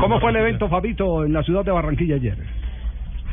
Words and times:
¿Cómo 0.00 0.18
fue 0.18 0.30
el 0.30 0.36
evento, 0.36 0.68
Fabito, 0.68 1.24
en 1.24 1.32
la 1.32 1.44
ciudad 1.44 1.64
de 1.64 1.70
Barranquilla 1.70 2.16
ayer? 2.16 2.36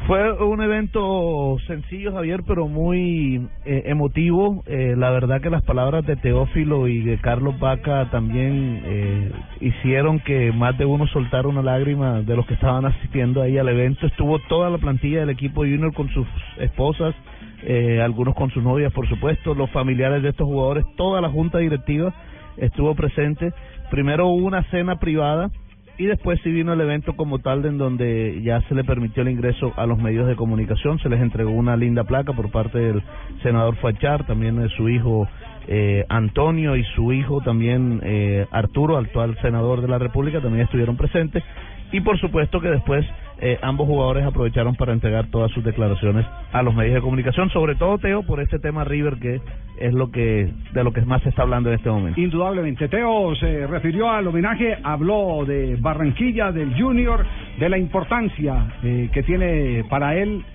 Fue 0.05 0.31
un 0.33 0.61
evento 0.61 1.57
sencillo, 1.65 2.11
Javier, 2.13 2.41
pero 2.45 2.67
muy 2.67 3.47
eh, 3.65 3.83
emotivo. 3.85 4.63
Eh, 4.67 4.95
la 4.97 5.09
verdad 5.09 5.41
que 5.41 5.49
las 5.49 5.63
palabras 5.63 6.05
de 6.05 6.15
Teófilo 6.15 6.87
y 6.87 7.01
de 7.01 7.17
Carlos 7.19 7.59
Vaca 7.59 8.09
también 8.11 8.81
eh, 8.85 9.31
hicieron 9.61 10.19
que 10.19 10.51
más 10.51 10.77
de 10.77 10.85
uno 10.85 11.07
soltara 11.07 11.47
una 11.47 11.61
lágrima 11.63 12.21
de 12.21 12.35
los 12.35 12.45
que 12.45 12.55
estaban 12.55 12.85
asistiendo 12.85 13.41
ahí 13.41 13.57
al 13.57 13.69
evento. 13.69 14.05
Estuvo 14.05 14.37
toda 14.47 14.69
la 14.69 14.77
plantilla 14.77 15.21
del 15.21 15.29
equipo 15.31 15.61
junior 15.61 15.93
con 15.93 16.09
sus 16.09 16.27
esposas, 16.57 17.15
eh, 17.63 17.99
algunos 18.01 18.35
con 18.35 18.51
sus 18.51 18.63
novias, 18.63 18.91
por 18.93 19.07
supuesto, 19.07 19.55
los 19.55 19.71
familiares 19.71 20.21
de 20.21 20.29
estos 20.29 20.47
jugadores, 20.47 20.83
toda 20.97 21.21
la 21.21 21.29
junta 21.29 21.59
directiva 21.59 22.13
estuvo 22.57 22.93
presente. 22.95 23.53
Primero 23.89 24.27
hubo 24.27 24.45
una 24.45 24.63
cena 24.71 24.97
privada 24.97 25.51
y 25.97 26.05
después 26.05 26.39
sí 26.43 26.51
vino 26.51 26.73
el 26.73 26.81
evento 26.81 27.15
como 27.15 27.39
tal 27.39 27.65
en 27.65 27.77
donde 27.77 28.41
ya 28.43 28.61
se 28.67 28.75
le 28.75 28.83
permitió 28.83 29.23
el 29.23 29.29
ingreso 29.29 29.73
a 29.75 29.85
los 29.85 29.97
medios 29.99 30.27
de 30.27 30.35
comunicación, 30.35 30.99
se 30.99 31.09
les 31.09 31.21
entregó 31.21 31.51
una 31.51 31.75
linda 31.77 32.03
placa 32.03 32.33
por 32.33 32.51
parte 32.51 32.79
del 32.79 33.03
senador 33.43 33.75
Fachar, 33.75 34.25
también 34.25 34.57
de 34.57 34.69
su 34.69 34.89
hijo 34.89 35.27
eh, 35.67 36.05
Antonio 36.09 36.75
y 36.75 36.83
su 36.95 37.13
hijo 37.13 37.41
también 37.41 38.01
eh, 38.03 38.47
Arturo, 38.51 38.97
actual 38.97 39.37
senador 39.41 39.81
de 39.81 39.87
la 39.87 39.99
República, 39.99 40.41
también 40.41 40.63
estuvieron 40.63 40.97
presentes. 40.97 41.43
Y 41.91 41.99
por 42.01 42.19
supuesto 42.19 42.61
que 42.61 42.69
después 42.69 43.05
eh, 43.41 43.57
ambos 43.63 43.87
jugadores 43.87 44.23
aprovecharon 44.23 44.75
para 44.75 44.93
entregar 44.93 45.25
todas 45.31 45.51
sus 45.51 45.63
declaraciones 45.63 46.25
a 46.53 46.61
los 46.61 46.75
medios 46.75 46.93
de 46.93 47.01
comunicación, 47.01 47.49
sobre 47.49 47.75
todo 47.75 47.97
Teo 47.97 48.21
por 48.23 48.39
este 48.39 48.59
tema 48.59 48.83
River 48.83 49.17
que 49.19 49.41
es 49.79 49.93
lo 49.93 50.11
que 50.11 50.51
de 50.73 50.83
lo 50.83 50.93
que 50.93 51.01
más 51.01 51.23
se 51.23 51.29
está 51.29 51.41
hablando 51.41 51.69
en 51.69 51.75
este 51.75 51.89
momento. 51.89 52.21
Indudablemente. 52.21 52.87
Teo 52.87 53.35
se 53.35 53.65
refirió 53.65 54.11
al 54.11 54.27
homenaje, 54.27 54.77
habló 54.83 55.43
de 55.45 55.75
Barranquilla, 55.79 56.51
del 56.51 56.79
Junior, 56.79 57.25
de 57.57 57.67
la 57.67 57.79
importancia 57.79 58.75
eh, 58.83 59.09
que 59.11 59.23
tiene 59.23 59.85
para 59.89 60.15
él 60.15 60.45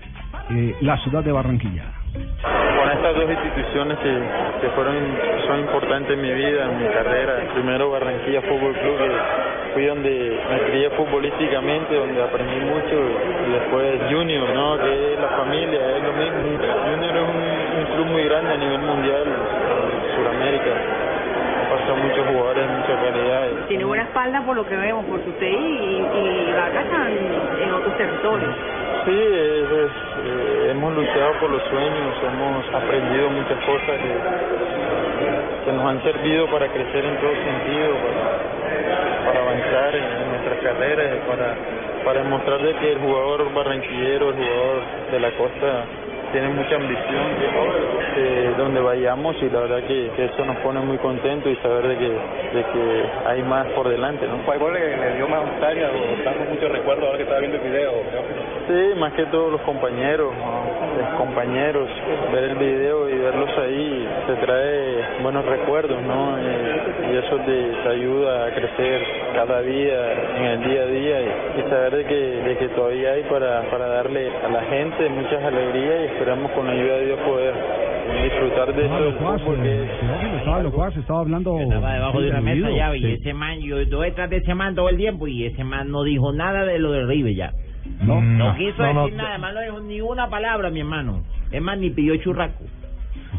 eh, 0.50 0.76
la 0.82 0.96
ciudad 0.98 1.24
de 1.24 1.32
Barranquilla. 1.32 1.92
Con 2.12 2.90
estas 2.92 3.14
dos 3.16 3.28
instituciones 3.28 3.98
que, 3.98 4.12
que 4.60 4.70
fueron 4.74 4.94
son 5.48 5.60
importantes 5.60 6.16
en 6.16 6.22
mi 6.22 6.32
vida, 6.32 6.70
en 6.70 6.78
mi 6.78 6.88
carrera. 6.88 7.52
Primero 7.52 7.90
Barranquilla 7.90 8.42
Fútbol 8.42 8.72
Club, 8.74 8.96
que 8.98 9.55
fui 9.76 9.84
donde 9.84 10.40
me 10.50 10.60
crié 10.70 10.88
futbolísticamente, 10.88 11.94
donde 11.94 12.22
aprendí 12.22 12.64
mucho, 12.64 12.96
y 13.46 13.52
después 13.52 14.00
Junior, 14.10 14.48
¿no? 14.54 14.78
que 14.78 15.12
es 15.12 15.20
la 15.20 15.28
familia, 15.36 15.96
es 15.98 16.02
lo 16.02 16.12
mismo. 16.14 16.64
Junior 16.88 17.12
es 17.14 17.22
un, 17.28 17.94
club 17.94 18.06
muy 18.06 18.24
grande 18.24 18.54
a 18.54 18.56
nivel 18.56 18.80
mundial, 18.80 19.24
en 19.26 20.16
Sudamérica. 20.16 20.72
Muchos 21.86 22.26
jugadores 22.26 22.64
mucha 22.68 23.00
calidad. 23.00 23.48
Tiene 23.68 23.84
buena 23.84 24.02
espalda 24.04 24.42
por 24.44 24.56
lo 24.56 24.66
que 24.66 24.76
vemos, 24.76 25.04
por 25.06 25.20
su 25.24 25.30
y, 25.40 25.44
y 25.44 26.52
Vaca 26.52 26.82
están 26.82 27.12
en 27.62 27.72
otros 27.72 27.96
territorios. 27.96 28.54
Sí, 29.06 29.12
es, 29.12 29.70
eh, 29.70 30.68
hemos 30.72 30.92
luchado 30.92 31.38
por 31.38 31.48
los 31.48 31.62
sueños, 31.70 32.16
hemos 32.26 32.74
aprendido 32.74 33.30
muchas 33.30 33.64
cosas 33.64 34.00
que, 34.02 35.72
nos 35.72 35.84
han 35.84 36.02
servido 36.02 36.50
para 36.50 36.66
crecer 36.68 37.04
en 37.04 37.16
todo 37.20 37.30
sentido, 37.30 37.94
para, 39.24 39.40
avanzar 39.42 39.94
en, 39.94 40.04
en 40.04 40.28
nuestras 40.30 40.58
carreras, 40.58 41.20
para, 41.28 41.56
para 42.04 42.22
demostrar 42.24 42.60
de 42.60 42.74
que 42.74 42.92
el 42.92 42.98
jugador 42.98 43.54
barranquillero, 43.54 44.30
el 44.30 44.34
jugador 44.34 44.82
de 45.12 45.20
la 45.20 45.30
costa, 45.36 45.84
tiene 46.32 46.48
mucha 46.48 46.76
ambición 46.76 47.26
eh, 48.16 48.54
donde 48.56 48.80
vayamos 48.80 49.36
y 49.42 49.50
la 49.50 49.60
verdad 49.60 49.82
que, 49.86 50.10
que 50.16 50.24
eso 50.24 50.44
nos 50.44 50.56
pone 50.58 50.80
muy 50.80 50.98
contentos 50.98 51.52
y 51.52 51.56
saber 51.56 51.88
de 51.88 51.96
que, 51.98 52.08
de 52.08 52.64
que 52.72 53.04
hay 53.26 53.42
más 53.42 53.66
por 53.68 53.88
delante. 53.88 54.26
¿no? 54.26 54.38
¿Cuál 54.44 54.72
le, 54.72 54.96
le 54.96 55.16
dio 55.16 55.28
más 55.28 55.44
nostalgia 55.46 55.88
o 55.90 56.24
tanto 56.24 56.40
muchos 56.50 56.72
recuerdos 56.72 57.04
ahora 57.04 57.16
que 57.18 57.22
estaba 57.24 57.40
viendo 57.40 57.58
el 57.58 57.70
video? 57.70 57.92
Sí, 58.68 58.98
más 58.98 59.12
que 59.12 59.24
todos 59.26 59.52
los 59.52 59.60
compañeros, 59.62 60.32
¿no? 60.34 60.66
los 60.96 61.08
compañeros, 61.18 61.88
ver 62.32 62.44
el 62.44 62.56
video 62.56 63.08
y 63.08 63.18
verlos 63.18 63.50
ahí 63.58 64.08
te 64.26 64.34
trae 64.46 65.22
buenos 65.22 65.44
recuerdos, 65.44 66.00
¿no? 66.02 66.38
Y, 66.40 67.12
y 67.12 67.16
eso 67.18 67.36
te, 67.38 67.72
te 67.82 67.88
ayuda 67.88 68.46
a 68.46 68.50
crecer 68.50 69.02
cada 69.34 69.60
día, 69.62 70.12
en 70.38 70.44
el 70.44 70.64
día 70.64 70.82
a 70.82 70.86
día 70.86 71.20
y, 71.22 71.60
y 71.60 71.62
saber 71.70 71.96
de 71.96 72.04
que, 72.04 72.14
de 72.14 72.56
que 72.56 72.68
todavía 72.68 73.12
hay 73.12 73.22
para, 73.24 73.62
para 73.70 73.86
darle 73.86 74.30
a 74.44 74.48
la 74.48 74.62
gente 74.62 75.08
muchas 75.10 75.42
alegrías 75.44 76.10
y 76.10 76.15
esperamos 76.16 76.50
con 76.52 76.66
la 76.66 76.72
ayuda 76.72 76.96
de 76.96 77.06
Dios 77.06 77.20
poder 77.20 77.54
disfrutar 78.22 78.74
de 78.74 78.82
Estaba 78.82 78.98
esto 78.98 79.04
del 79.04 79.14
locuaz, 79.14 79.42
fútbol 79.42 79.62
que 79.62 79.68
Teófilo, 79.68 80.38
estaba 80.38 80.62
locuaz, 80.62 80.96
estaba 80.96 81.20
hablando... 81.20 81.60
Estaba 81.60 81.92
debajo 81.92 82.20
de 82.20 82.30
una 82.30 82.40
mesa 82.40 82.70
ya, 82.70 82.96
y 82.96 83.00
sí. 83.02 83.12
ese 83.12 83.34
man, 83.34 83.60
yo 83.60 83.78
estuve 83.78 84.06
detrás 84.06 84.30
de 84.30 84.36
ese 84.38 84.54
man 84.54 84.74
todo 84.74 84.88
el 84.88 84.96
tiempo, 84.96 85.26
y 85.26 85.44
ese 85.44 85.62
man 85.62 85.90
no 85.90 86.02
dijo 86.04 86.32
nada 86.32 86.64
de 86.64 86.78
lo 86.78 86.92
de 86.92 87.04
River 87.04 87.34
ya. 87.34 87.52
No, 88.00 88.20
No 88.20 88.56
quiso 88.56 88.82
no, 88.82 88.92
no, 88.94 89.02
decir 89.04 89.16
nada, 89.16 89.30
además 89.30 89.54
no 89.54 89.60
dijo 89.60 89.80
ni 89.80 90.00
una 90.00 90.28
palabra, 90.28 90.70
mi 90.70 90.80
hermano. 90.80 91.22
Es 91.52 91.60
más, 91.60 91.78
ni 91.78 91.90
pidió 91.90 92.16
churraco. 92.16 92.64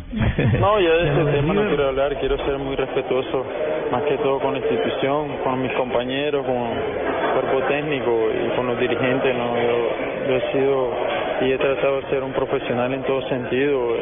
No, 0.60 0.80
yo 0.80 0.98
de 0.98 1.10
ese 1.10 1.32
tema 1.32 1.54
no 1.54 1.68
quiero 1.68 1.88
hablar, 1.88 2.18
quiero 2.20 2.38
ser 2.46 2.58
muy 2.58 2.76
respetuoso, 2.76 3.46
más 3.92 4.04
que 4.04 4.18
todo 4.18 4.40
con 4.40 4.54
la 4.54 4.60
institución, 4.60 5.38
con 5.44 5.62
mis 5.62 5.72
compañeros, 5.74 6.46
con 6.46 6.56
el 6.56 7.34
cuerpo 7.34 7.68
técnico 7.68 8.12
y 8.32 8.56
con 8.56 8.68
los 8.68 8.80
dirigentes. 8.80 9.36
¿no? 9.36 9.56
Yo, 9.56 10.30
yo 10.30 10.36
he 10.36 10.52
sido 10.54 11.17
y 11.42 11.52
he 11.52 11.58
tratado 11.58 12.02
de 12.02 12.10
ser 12.10 12.24
un 12.24 12.34
profesional 12.34 12.94
en 12.94 13.04
todo 13.04 13.22
sentido. 13.30 13.96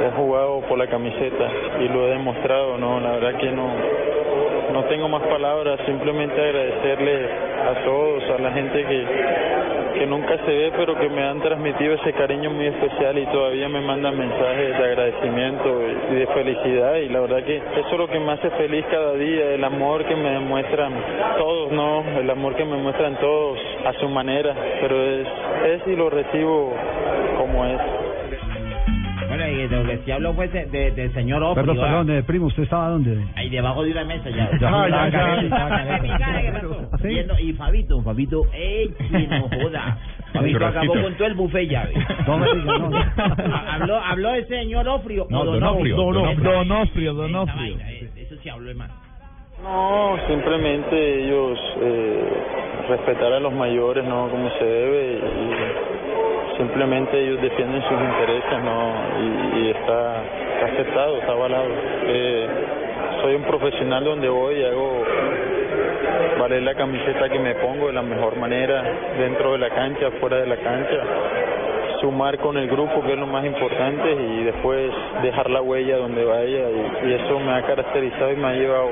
He 0.00 0.10
jugado 0.16 0.60
por 0.68 0.78
la 0.78 0.86
camiseta 0.86 1.48
y 1.80 1.88
lo 1.88 2.06
he 2.06 2.10
demostrado. 2.10 2.78
no 2.78 3.00
La 3.00 3.12
verdad 3.12 3.38
que 3.38 3.50
no, 3.50 3.68
no 4.72 4.84
tengo 4.84 5.08
más 5.08 5.22
palabras, 5.22 5.80
simplemente 5.86 6.40
agradecerle 6.40 7.26
a 7.62 7.84
todos, 7.84 8.22
a 8.30 8.38
la 8.40 8.52
gente 8.52 8.84
que, 8.84 9.06
que 9.98 10.06
nunca 10.06 10.36
se 10.38 10.50
ve, 10.50 10.72
pero 10.76 10.98
que 10.98 11.08
me 11.08 11.22
han 11.22 11.40
transmitido 11.40 11.94
ese 11.94 12.12
cariño 12.14 12.50
muy 12.50 12.66
especial 12.66 13.18
y 13.18 13.26
todavía 13.26 13.68
me 13.68 13.80
mandan 13.80 14.18
mensajes 14.18 14.78
de 14.78 14.84
agradecimiento 14.84 15.82
y 16.10 16.14
de 16.14 16.26
felicidad. 16.28 16.96
Y 16.96 17.08
la 17.10 17.20
verdad 17.20 17.44
que 17.44 17.56
eso 17.56 17.88
es 17.92 17.98
lo 17.98 18.08
que 18.08 18.18
me 18.18 18.32
hace 18.32 18.50
feliz 18.50 18.84
cada 18.90 19.12
día, 19.14 19.54
el 19.54 19.62
amor 19.62 20.04
que 20.04 20.16
me 20.16 20.30
demuestran 20.30 20.92
todos, 21.38 21.70
¿no? 21.70 22.04
El 22.18 22.30
amor 22.30 22.54
que 22.54 22.64
me 22.64 22.76
muestran 22.76 23.16
todos 23.20 23.58
a 23.84 23.92
su 24.00 24.08
manera, 24.08 24.54
pero 24.80 25.02
es, 25.02 25.28
es 25.66 25.86
y 25.86 25.96
lo 25.96 26.08
recibo 26.08 26.72
como 27.38 27.64
es. 27.66 28.01
Lo 29.70 29.84
que 29.84 29.98
sí 30.04 30.10
habló 30.10 30.32
fue 30.34 30.48
de- 30.48 30.66
de- 30.66 30.90
del 30.92 31.12
señor 31.14 31.42
Ofri. 31.42 31.62
Perdón, 31.64 31.76
perdón, 31.84 32.10
eh, 32.10 32.22
primo, 32.22 32.46
¿usted 32.46 32.62
estaba 32.64 32.88
dónde? 32.88 33.24
Ahí 33.36 33.48
debajo 33.50 33.82
de 33.82 33.92
una 33.92 34.04
mesa 34.04 34.30
ya. 34.30 34.50
Ya, 34.60 35.08
ya, 35.10 35.42
Y 37.40 37.52
Fabito, 37.54 38.02
Fabito, 38.02 38.42
que 38.50 39.26
no 39.28 39.48
joda. 39.48 39.98
Fabito 40.32 40.66
acabó 40.66 40.92
con 40.94 41.14
todo 41.14 41.26
el 41.28 41.34
buffet 41.34 41.68
ya. 41.68 41.88
No 42.26 42.38
me 42.38 42.46
diga, 42.54 42.78
no, 42.78 42.88
no. 42.90 42.96
Ha- 42.98 43.74
habló, 43.74 43.96
habló 43.98 44.34
el 44.34 44.46
señor 44.48 44.88
Ofrio. 44.88 45.26
No, 45.28 45.40
o 45.40 45.44
Donofrio, 45.44 45.96
Donofrio. 45.96 47.12
Donofrio, 47.14 47.76
eh, 47.86 48.10
Eso 48.16 48.36
sí 48.42 48.48
habló, 48.48 48.70
hermano. 48.70 48.94
No, 49.62 50.16
simplemente 50.28 51.24
ellos 51.24 51.58
eh, 51.80 52.24
respetar 52.88 53.32
a 53.32 53.40
los 53.40 53.52
mayores, 53.52 54.04
¿no? 54.04 54.28
Como 54.28 54.48
se 54.58 54.64
debe 54.64 55.18
y 55.18 56.31
simplemente 56.56 57.18
ellos 57.18 57.40
defienden 57.40 57.82
sus 57.82 58.00
intereses, 58.00 58.62
¿no? 58.64 59.58
Y, 59.58 59.70
está, 59.70 60.22
aceptado, 60.64 61.18
está 61.18 61.32
avalado. 61.32 61.68
Eh, 62.06 62.46
soy 63.20 63.34
un 63.34 63.42
profesional 63.42 64.04
donde 64.04 64.28
voy 64.28 64.56
y 64.56 64.64
hago 64.64 65.04
valer 66.38 66.62
la 66.62 66.74
camiseta 66.74 67.28
que 67.28 67.38
me 67.38 67.54
pongo 67.56 67.88
de 67.88 67.92
la 67.92 68.02
mejor 68.02 68.36
manera, 68.36 68.82
dentro 69.18 69.52
de 69.52 69.58
la 69.58 69.70
cancha, 69.70 70.10
fuera 70.20 70.38
de 70.38 70.46
la 70.46 70.56
cancha 70.56 71.02
sumar 72.00 72.36
con 72.38 72.56
el 72.56 72.66
grupo 72.66 73.00
que 73.04 73.12
es 73.12 73.18
lo 73.18 73.28
más 73.28 73.44
importante 73.46 74.12
y 74.12 74.42
después 74.42 74.90
dejar 75.22 75.48
la 75.48 75.62
huella 75.62 75.98
donde 75.98 76.24
vaya 76.24 76.68
y, 76.68 77.08
y 77.08 77.12
eso 77.12 77.38
me 77.38 77.52
ha 77.52 77.62
caracterizado 77.62 78.32
y 78.32 78.36
me 78.36 78.48
ha 78.48 78.54
llevado 78.54 78.90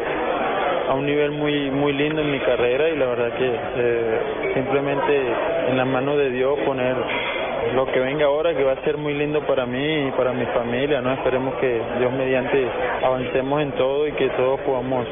a 0.90 0.94
un 0.94 1.06
nivel 1.06 1.30
muy 1.30 1.70
muy 1.70 1.92
lindo 1.92 2.20
en 2.20 2.32
mi 2.32 2.40
carrera 2.40 2.88
y 2.88 2.96
la 2.96 3.06
verdad 3.06 3.32
que 3.38 3.46
eh, 3.48 4.20
simplemente 4.54 5.22
en 5.68 5.76
la 5.76 5.84
mano 5.84 6.16
de 6.16 6.30
Dios 6.30 6.58
poner 6.66 6.96
lo 7.80 7.86
que 7.90 7.98
venga 7.98 8.26
ahora 8.26 8.54
que 8.54 8.62
va 8.62 8.72
a 8.72 8.84
ser 8.84 8.98
muy 8.98 9.14
lindo 9.14 9.40
para 9.46 9.64
mí 9.64 10.08
y 10.08 10.10
para 10.10 10.34
mi 10.34 10.44
familia, 10.46 11.00
¿no? 11.00 11.14
Esperemos 11.14 11.54
que 11.54 11.80
Dios 11.98 12.12
mediante 12.12 12.68
avancemos 13.02 13.62
en 13.62 13.72
todo 13.72 14.06
y 14.06 14.12
que 14.12 14.28
todos 14.30 14.60
podamos 14.60 15.06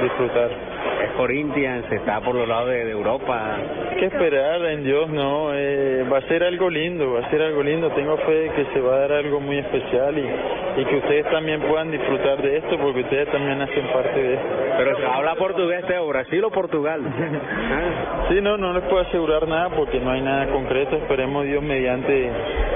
disfrutar. 0.00 0.71
Corinthians, 1.16 1.84
está 1.90 2.20
por 2.20 2.34
los 2.34 2.48
lados 2.48 2.68
de, 2.68 2.84
de 2.84 2.90
Europa. 2.92 3.56
Hay 3.90 3.96
que 3.96 4.06
esperar 4.06 4.64
en 4.66 4.84
Dios, 4.84 5.08
no, 5.10 5.54
eh, 5.54 6.04
va 6.10 6.18
a 6.18 6.22
ser 6.22 6.44
algo 6.44 6.70
lindo, 6.70 7.12
va 7.12 7.20
a 7.20 7.30
ser 7.30 7.42
algo 7.42 7.62
lindo. 7.62 7.90
Tengo 7.90 8.16
fe 8.18 8.32
de 8.32 8.50
que 8.50 8.64
se 8.72 8.80
va 8.80 8.94
a 8.94 8.98
dar 9.00 9.12
algo 9.12 9.40
muy 9.40 9.58
especial 9.58 10.18
y, 10.18 10.80
y 10.80 10.84
que 10.84 10.96
ustedes 10.96 11.30
también 11.30 11.60
puedan 11.62 11.90
disfrutar 11.90 12.40
de 12.42 12.58
esto 12.58 12.78
porque 12.78 13.00
ustedes 13.00 13.28
también 13.30 13.60
hacen 13.60 13.86
parte 13.92 14.22
de 14.22 14.34
esto. 14.34 14.46
Pero 14.78 14.96
se 14.96 15.06
habla 15.06 15.34
portugués, 15.36 15.84
Teo, 15.86 16.06
Brasil 16.06 16.44
o 16.44 16.50
Portugal. 16.50 17.02
Sí, 18.28 18.40
no, 18.40 18.56
no 18.56 18.72
les 18.72 18.84
puedo 18.84 19.02
asegurar 19.02 19.46
nada 19.46 19.68
porque 19.70 20.00
no 20.00 20.10
hay 20.10 20.22
nada 20.22 20.46
concreto. 20.46 20.96
Esperemos 20.96 21.44
Dios 21.44 21.62
mediante 21.62 22.30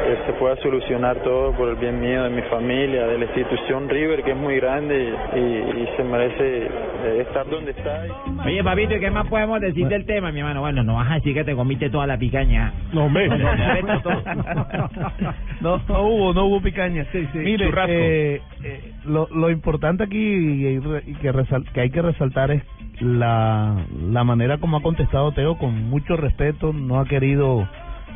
eh, 0.07 0.19
se 0.27 0.33
pueda 0.35 0.57
solucionar 0.63 1.17
todo 1.23 1.53
por 1.53 1.69
el 1.69 1.77
bien 1.77 2.01
mío, 2.01 2.25
de 2.25 2.31
mi 2.31 2.43
familia, 2.43 3.07
de 3.07 3.19
la 3.19 3.25
institución 3.27 3.89
River 3.89 4.23
que 4.23 4.33
es 4.33 4.37
muy 4.37 4.57
grande 4.57 5.13
y, 5.35 5.39
y 5.83 5.89
se 5.97 6.05
merece 6.05 6.67
eh, 6.67 7.25
estar 7.27 7.49
donde 7.49 7.73
está. 7.73 8.05
Oye, 8.45 8.63
papito, 8.63 8.95
¿y 8.95 9.01
qué 9.01 9.11
más 9.11 9.27
podemos 9.29 9.61
decir 9.61 9.87
del 9.89 10.05
tema, 10.07 10.31
mi 10.33 10.41
hermano? 10.41 10.61
Bueno, 10.61 10.83
no 10.83 10.95
vas 10.95 11.11
a 11.11 11.15
decir 11.17 11.35
que 11.35 11.45
te 11.45 11.55
comiste 11.55 11.91
toda 11.91 12.07
la 12.07 12.19
picaña. 12.19 12.73
No, 12.93 13.09
me. 13.09 13.27
no, 15.61 15.79
no 15.89 16.03
hubo, 16.03 16.35
no 16.35 16.45
hubo 16.47 16.61
picaña. 16.61 17.07
Mire, 17.35 17.67
Churrasco. 17.67 17.93
eh, 17.93 18.41
eh, 18.63 18.93
lo, 19.07 19.29
lo 19.35 19.51
importante 19.51 20.05
aquí 20.05 20.19
y, 20.19 20.67
y 21.07 21.15
que, 21.15 21.33
resal- 21.33 21.71
que 21.73 21.81
hay 21.81 21.91
que 21.91 22.03
resaltar 22.03 22.51
es 22.51 22.63
la, 23.01 23.77
la 24.11 24.25
manera 24.25 24.59
como 24.59 24.79
ha 24.79 24.83
contestado 24.83 25.33
Teo 25.33 25.57
con 25.59 25.89
mucho 25.91 26.17
respeto, 26.17 26.73
no 26.73 27.01
ha 27.01 27.05
querido 27.07 27.69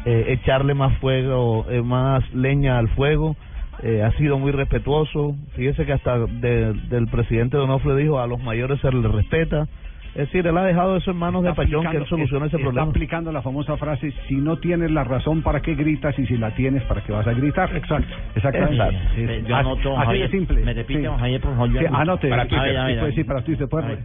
eh, 0.04 0.24
echarle 0.28 0.74
más 0.74 0.96
fuego, 0.98 1.66
eh, 1.70 1.82
más 1.82 2.22
leña 2.34 2.78
al 2.78 2.88
fuego, 2.90 3.36
eh, 3.82 4.02
ha 4.02 4.12
sido 4.18 4.38
muy 4.38 4.52
respetuoso. 4.52 5.34
Fíjese 5.56 5.84
que 5.86 5.92
hasta 5.92 6.18
de- 6.18 6.74
del 6.88 7.06
presidente 7.08 7.56
Donofrio 7.56 7.96
dijo 7.96 8.18
a 8.20 8.26
los 8.26 8.42
mayores 8.42 8.80
se 8.80 8.90
les 8.92 9.04
respeta. 9.10 9.66
Es 10.12 10.26
decir, 10.26 10.44
él 10.44 10.58
ha 10.58 10.64
dejado 10.64 10.96
eso 10.96 11.12
en 11.12 11.18
manos 11.18 11.44
de 11.44 11.50
Está 11.50 11.62
Pachón 11.62 11.86
que 11.88 11.96
él 11.98 12.04
solucione 12.06 12.46
ese 12.48 12.56
está 12.56 12.66
problema. 12.68 12.90
aplicando 12.90 13.30
la 13.30 13.42
famosa 13.42 13.76
frase, 13.76 14.12
si 14.26 14.34
no 14.34 14.56
tienes 14.56 14.90
la 14.90 15.04
razón, 15.04 15.40
¿para 15.42 15.60
qué 15.62 15.76
gritas? 15.76 16.18
Y 16.18 16.26
si 16.26 16.36
la 16.36 16.50
tienes, 16.50 16.82
¿para 16.82 17.00
qué 17.02 17.12
vas 17.12 17.28
a 17.28 17.32
gritar? 17.32 17.70
Exacto. 17.76 18.12
Exactamente. 18.34 18.74
Exacto. 18.74 18.98
Sí, 19.14 19.26
sí. 19.28 19.44
yo 19.46 19.56
anoto, 19.56 19.96
así 19.96 20.06
Javier. 20.06 20.30
de 20.30 20.36
simple. 20.36 20.64
Me 20.64 20.74
repite, 20.74 21.00
Sí. 21.02 21.06
Javier, 21.16 21.40
por 21.40 21.52
favor, 21.52 21.68
Sí, 21.78 21.86
anote. 21.92 22.28
Para 22.28 22.42
Sí, 22.42 22.48
Twitter. 22.48 22.70
sí, 22.70 22.70
A 22.70 22.72
ver, 22.72 22.80
a 22.80 22.84
puede- 22.86 23.02
ver. 23.02 23.14
sí, 23.14 23.24
para 23.24 23.42
Twitter. 23.42 23.68
puede- 23.68 23.84
A 23.84 23.88
ver. 23.88 23.98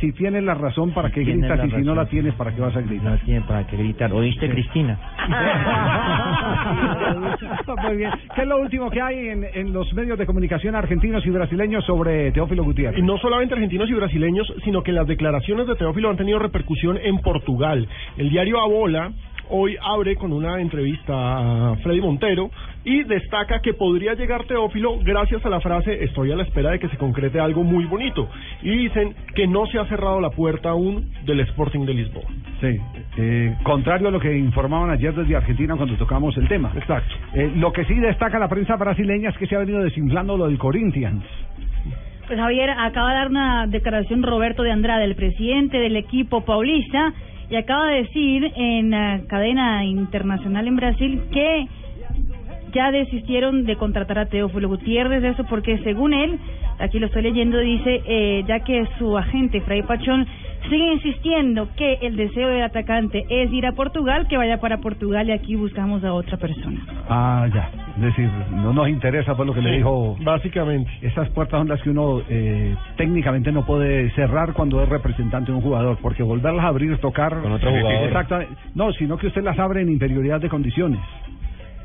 Si 0.00 0.12
tienes 0.12 0.44
la 0.44 0.54
razón, 0.54 0.92
¿para 0.92 1.10
qué 1.10 1.22
Tienes 1.24 1.40
gritas? 1.40 1.58
la 1.58 1.66
Y 1.66 1.70
si 1.70 1.86
no 1.86 1.94
la 1.94 2.06
tienes, 2.06 2.34
¿para 2.34 2.54
qué 2.54 2.60
vas 2.60 2.76
a 2.76 2.80
gritar? 2.80 3.12
No 3.12 3.18
tiene 3.18 3.40
para 3.42 3.66
qué 3.66 3.76
gritar. 3.76 4.12
¿Oíste, 4.12 4.48
Cristina? 4.48 4.98
Muy 7.82 7.96
bien. 7.96 8.10
¿Qué 8.34 8.42
es 8.42 8.48
lo 8.48 8.58
último 8.58 8.90
que 8.90 9.00
hay 9.00 9.28
en, 9.28 9.44
en 9.44 9.72
los 9.72 9.92
medios 9.94 10.18
de 10.18 10.26
comunicación 10.26 10.74
argentinos 10.74 11.24
y 11.26 11.30
brasileños 11.30 11.84
sobre 11.84 12.30
Teófilo 12.32 12.64
Gutiérrez? 12.64 12.98
Y 12.98 13.02
no 13.02 13.18
solamente 13.18 13.54
argentinos 13.54 13.88
y 13.90 13.94
brasileños, 13.94 14.52
sino 14.64 14.82
que 14.82 14.92
las 14.92 15.06
declaraciones 15.06 15.66
de 15.66 15.76
Teófilo 15.76 16.10
han 16.10 16.16
tenido 16.16 16.38
repercusión 16.38 16.98
en 17.02 17.18
Portugal. 17.18 17.86
El 18.16 18.30
diario 18.30 18.60
Abola 18.60 19.12
hoy 19.50 19.76
abre 19.82 20.16
con 20.16 20.32
una 20.32 20.60
entrevista 20.60 21.72
a 21.72 21.76
Freddy 21.76 22.00
Montero 22.00 22.50
y 22.84 23.02
destaca 23.04 23.60
que 23.60 23.74
podría 23.74 24.14
llegar 24.14 24.44
Teófilo 24.44 24.98
gracias 25.02 25.44
a 25.44 25.48
la 25.48 25.60
frase 25.60 26.04
estoy 26.04 26.32
a 26.32 26.36
la 26.36 26.44
espera 26.44 26.70
de 26.70 26.78
que 26.78 26.88
se 26.88 26.96
concrete 26.96 27.40
algo 27.40 27.64
muy 27.64 27.84
bonito. 27.84 28.28
Y 28.62 28.76
dicen 28.76 29.14
que 29.34 29.46
no 29.46 29.66
se 29.66 29.78
ha 29.78 29.86
cerrado 29.86 30.20
la 30.20 30.30
puerta 30.30 30.70
aún 30.70 31.10
del 31.24 31.40
Sporting 31.40 31.84
de 31.84 31.94
Lisboa. 31.94 32.24
Sí, 32.60 32.78
eh, 33.16 33.56
contrario 33.62 34.08
a 34.08 34.10
lo 34.10 34.20
que 34.20 34.36
informaban 34.36 34.90
ayer 34.90 35.14
desde 35.14 35.36
Argentina 35.36 35.76
cuando 35.76 35.96
tocamos 35.96 36.36
el 36.36 36.48
tema. 36.48 36.72
Exacto. 36.76 37.14
Eh, 37.34 37.52
lo 37.56 37.72
que 37.72 37.84
sí 37.84 37.94
destaca 37.94 38.38
la 38.38 38.48
prensa 38.48 38.76
brasileña 38.76 39.30
es 39.30 39.36
que 39.38 39.46
se 39.46 39.56
ha 39.56 39.60
venido 39.60 39.82
desinflando 39.82 40.36
lo 40.36 40.46
del 40.46 40.58
Corinthians. 40.58 41.24
Pues 42.26 42.38
Javier, 42.38 42.70
acaba 42.70 43.10
de 43.10 43.14
dar 43.14 43.28
una 43.28 43.66
declaración 43.66 44.22
Roberto 44.22 44.62
de 44.62 44.70
Andrade, 44.70 45.04
el 45.04 45.14
presidente 45.14 45.78
del 45.78 45.96
equipo 45.96 46.44
paulista, 46.44 47.14
y 47.48 47.56
acaba 47.56 47.86
de 47.86 48.02
decir 48.02 48.52
en 48.54 48.90
la 48.90 49.20
cadena 49.28 49.84
internacional 49.84 50.68
en 50.68 50.76
Brasil 50.76 51.22
que 51.32 51.66
ya 52.72 52.90
desistieron 52.90 53.64
de 53.64 53.76
contratar 53.76 54.18
a 54.18 54.26
Teófilo 54.26 54.68
Gutiérrez, 54.68 55.22
eso 55.24 55.44
porque 55.44 55.78
según 55.78 56.12
él, 56.12 56.38
aquí 56.78 56.98
lo 56.98 57.06
estoy 57.06 57.22
leyendo, 57.22 57.58
dice, 57.58 58.02
eh, 58.06 58.44
ya 58.46 58.60
que 58.60 58.86
su 58.98 59.16
agente 59.16 59.60
Fray 59.62 59.82
Pachón 59.82 60.26
sigue 60.68 60.92
insistiendo 60.92 61.68
que 61.76 61.98
el 62.02 62.16
deseo 62.16 62.48
del 62.48 62.62
atacante 62.62 63.24
es 63.28 63.52
ir 63.52 63.66
a 63.66 63.72
Portugal, 63.72 64.26
que 64.28 64.36
vaya 64.36 64.58
para 64.58 64.78
Portugal 64.78 65.28
y 65.28 65.32
aquí 65.32 65.54
buscamos 65.56 66.04
a 66.04 66.12
otra 66.12 66.36
persona. 66.36 66.80
Ah, 67.08 67.46
ya. 67.52 67.70
Es 67.96 68.02
decir, 68.02 68.30
no 68.52 68.72
nos 68.72 68.88
interesa 68.88 69.34
por 69.34 69.46
lo 69.46 69.54
que 69.54 69.60
le 69.60 69.76
dijo. 69.76 70.16
Básicamente. 70.20 70.90
Esas 71.02 71.28
puertas 71.30 71.58
son 71.58 71.68
las 71.68 71.82
que 71.82 71.90
uno 71.90 72.22
eh, 72.28 72.76
técnicamente 72.96 73.50
no 73.50 73.64
puede 73.64 74.10
cerrar 74.10 74.52
cuando 74.52 74.82
es 74.82 74.88
representante 74.88 75.50
de 75.50 75.56
un 75.56 75.62
jugador, 75.62 75.98
porque 76.00 76.22
volverlas 76.22 76.64
a 76.64 76.68
abrir, 76.68 76.96
tocar. 76.98 77.40
Con 77.40 77.52
otro 77.52 77.70
jugador. 77.70 78.06
Exactamente. 78.06 78.54
No, 78.74 78.92
sino 78.92 79.16
que 79.16 79.28
usted 79.28 79.42
las 79.42 79.58
abre 79.58 79.82
en 79.82 79.90
inferioridad 79.90 80.40
de 80.40 80.48
condiciones. 80.48 81.00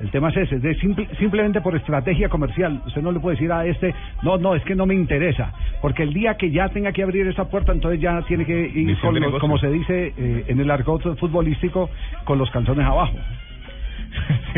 El 0.02 0.10
tema 0.12 0.30
es 0.30 0.38
ese, 0.38 0.60
de 0.60 0.76
simple- 0.80 1.08
simplemente 1.20 1.62
por 1.62 1.76
estrategia 1.76 2.28
comercial. 2.28 2.82
Usted 2.86 3.02
no 3.02 3.12
le 3.12 3.20
puede 3.20 3.36
decir 3.36 3.52
a 3.52 3.66
este, 3.66 3.94
no, 4.22 4.38
no, 4.38 4.56
es 4.56 4.64
que 4.64 4.76
no 4.76 4.86
me 4.86 4.96
interesa. 4.96 5.54
Porque 5.82 6.04
el 6.04 6.14
día 6.14 6.36
que 6.36 6.50
ya 6.52 6.70
tenga 6.70 6.92
que 6.92 7.04
abrir 7.04 7.28
esa 7.28 7.46
puerta, 7.50 7.72
entonces 7.72 8.02
ya 8.02 8.22
tiene 8.24 8.46
que 8.46 8.60
ir, 8.60 8.90
con 9.02 9.14
los- 9.28 9.40
como 9.40 9.58
se 9.60 9.70
dice 9.72 10.14
eh, 10.18 10.46
en 10.48 10.60
el 10.60 10.70
argot 10.72 11.18
futbolístico, 11.20 11.90
con 12.26 12.38
los 12.40 12.50
calzones 12.52 12.86
abajo. 12.86 13.18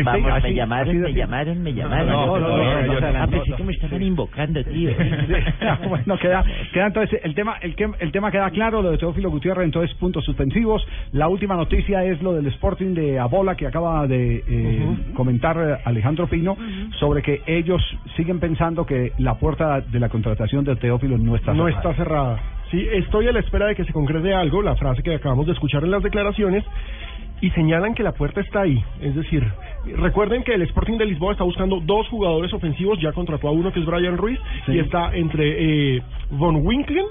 Vamos, 0.04 0.30
así- 0.32 0.48
me 0.48 0.54
llamaron, 0.54 1.00
me 1.00 1.12
llamaron, 1.12 1.62
me 1.62 1.72
llamaron. 1.74 2.06
No, 2.08 2.26
no, 2.26 2.38
no, 2.38 2.48
no, 2.48 2.56
no, 2.56 2.82
no, 2.86 3.00
no, 3.00 3.06
Ah, 3.06 3.26
no, 3.26 3.30
pensé 3.30 3.50
no. 3.50 3.56
que 3.56 3.64
me 3.64 3.72
estaban 3.72 4.02
invocando, 4.02 4.64
tío. 4.64 4.90
bueno, 5.88 6.18
queda, 6.18 6.44
queda 6.72 6.86
entonces 6.86 7.20
el 7.24 7.34
tema, 7.34 7.56
el, 7.60 7.74
el 8.00 8.12
tema 8.12 8.30
queda 8.30 8.50
claro, 8.50 8.82
lo 8.82 8.90
de 8.90 8.98
Teófilo 8.98 9.30
Gutiérrez, 9.30 9.64
entonces 9.64 9.94
puntos 9.96 10.24
suspensivos. 10.24 10.86
La 11.12 11.28
última 11.28 11.56
noticia 11.56 12.04
es 12.04 12.20
lo 12.22 12.32
del 12.32 12.46
Sporting 12.48 12.94
de 12.94 13.18
Abola 13.18 13.54
que 13.56 13.66
acaba 13.66 14.06
de 14.06 14.42
eh, 14.48 14.96
comentar 15.14 15.56
eh, 15.58 15.76
Alejandro 15.84 16.26
Pino 16.26 16.56
sobre 16.98 17.22
que 17.22 17.42
ellos 17.46 17.82
siguen 18.16 18.40
pensando 18.40 18.84
que 18.86 19.12
la 19.18 19.34
puerta 19.34 19.80
de 19.80 20.00
la 20.00 20.08
contratación 20.08 20.64
de 20.64 20.76
Teófilo 20.76 21.18
no 21.18 21.36
está 21.36 21.52
no 21.52 21.64
cerrada. 21.66 21.76
está 21.90 21.94
cerrada. 21.94 22.40
Sí, 22.70 22.84
estoy 22.94 23.28
a 23.28 23.32
la 23.32 23.38
espera 23.40 23.66
de 23.66 23.76
que 23.76 23.84
se 23.84 23.92
concrete 23.92 24.34
algo, 24.34 24.60
la 24.60 24.74
frase 24.74 25.00
que 25.02 25.14
acabamos 25.14 25.46
de 25.46 25.52
escuchar 25.52 25.84
en 25.84 25.90
las 25.92 26.02
declaraciones, 26.02 26.64
y 27.40 27.50
señalan 27.50 27.94
que 27.94 28.02
la 28.02 28.12
puerta 28.12 28.40
está 28.40 28.62
ahí. 28.62 28.82
Es 29.00 29.14
decir, 29.14 29.44
recuerden 29.96 30.42
que 30.42 30.54
el 30.54 30.62
Sporting 30.62 30.98
de 30.98 31.06
Lisboa 31.06 31.32
está 31.32 31.44
buscando 31.44 31.80
dos 31.80 32.08
jugadores 32.08 32.52
ofensivos, 32.52 32.98
ya 33.00 33.12
contrató 33.12 33.48
a 33.48 33.52
uno 33.52 33.72
que 33.72 33.80
es 33.80 33.86
Brian 33.86 34.16
Ruiz, 34.16 34.38
Sí. 34.66 34.72
y 34.72 34.78
está 34.78 35.14
entre 35.14 35.96
eh, 35.96 36.02
Von 36.30 36.66
Winklen, 36.66 37.04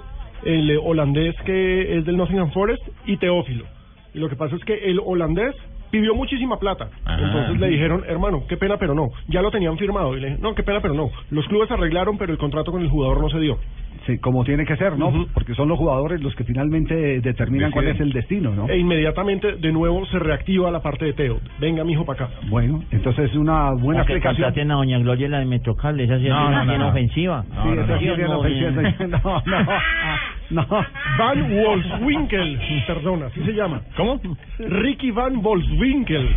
el 0.44 0.80
holandés 0.84 1.36
que 1.46 1.98
es 1.98 2.06
del 2.06 2.18
Nottingham 2.18 2.52
Forest, 2.52 2.84
y 3.06 3.18
Teófilo. 3.18 3.66
Y 4.14 4.20
lo 4.20 4.30
que 4.30 4.36
pasa 4.36 4.56
es 4.56 4.64
que 4.64 4.74
el 4.90 5.00
holandés 5.04 5.56
pidió 5.92 6.16
muchísima 6.16 6.58
plata. 6.58 6.90
Ajá. 7.06 7.22
Entonces 7.22 7.60
le 7.60 7.68
dijeron, 7.70 8.04
hermano, 8.08 8.44
qué 8.48 8.58
pena, 8.58 8.78
pero 8.78 8.94
no. 8.96 9.10
Ya 9.28 9.42
lo 9.42 9.52
tenían 9.52 9.78
firmado. 9.78 10.18
Y 10.18 10.22
le 10.22 10.28
dije, 10.32 10.40
no, 10.42 10.54
qué 10.56 10.64
pena, 10.64 10.82
pero 10.82 10.94
no. 10.94 11.10
Los 11.30 11.46
clubes 11.48 11.70
arreglaron, 11.72 12.18
pero 12.18 12.32
el 12.32 12.38
contrato 12.38 12.72
con 12.72 12.82
el 12.82 12.90
jugador 12.90 13.22
no 13.22 13.30
se 13.30 13.40
dio. 13.40 13.58
Sí, 14.06 14.20
como 14.20 14.44
tiene 14.44 14.66
que 14.66 14.76
ser, 14.78 14.98
¿no? 14.98 15.08
Ujú. 15.08 15.28
Porque 15.34 15.56
son 15.56 15.68
los 15.68 15.80
jugadores 15.80 16.22
los 16.22 16.36
que 16.36 16.44
finalmente 16.44 17.22
determinan 17.22 17.72
cuál 17.72 17.86
es 17.88 17.94
Deciden. 17.94 18.08
el 18.08 18.14
destino, 18.14 18.52
¿no? 18.54 18.70
E 18.70 18.78
inmediatamente 18.78 19.54
de 19.56 19.72
nuevo 19.72 20.06
se 20.06 20.20
reactiva 20.20 20.70
la 20.70 20.80
parte 20.82 21.06
de 21.06 21.14
Teo. 21.14 21.40
Venga, 21.60 21.84
mijo, 21.84 22.06
para 22.06 22.26
acá. 22.26 22.34
Bueno, 22.50 22.84
entonces 22.92 23.34
una 23.36 23.72
buena 23.72 24.04
O 24.04 24.06
que 24.06 24.14
explicación. 24.18 24.72
a 24.72 24.76
Doña 24.76 25.00
Gloria 25.00 25.28
la 25.30 25.40
de 25.40 25.46
Metrocal, 25.46 26.00
esa 26.00 26.20
sí 26.20 26.26
es 26.26 26.30
No, 26.30 26.50
bien- 26.50 26.68
no, 26.68 26.78
no, 26.78 26.88
ofensiva. 26.90 27.44
Sí, 27.64 27.70
esa 27.80 28.00
sí 28.00 28.08
es 28.10 28.30
ofensiva. 28.30 28.94
No, 29.08 29.44
no, 29.46 30.68
no. 30.68 30.68
Van 31.18 31.50
Wolfswinkel, 31.56 32.60
perdona, 32.86 33.26
así 33.28 33.42
se 33.44 33.54
llama. 33.54 33.82
¿Cómo? 33.98 34.20
Ricky 34.60 35.10
Van 35.12 35.42
Wolfswinkel, 35.42 36.30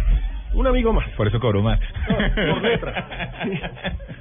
un 0.55 0.67
amigo 0.67 0.93
más. 0.95 1.07
Por 1.11 1.27
eso 1.29 1.39
cobró 1.39 1.63
más. 1.63 1.79
No, 2.09 2.17
por 2.55 2.63
letra. 2.63 3.31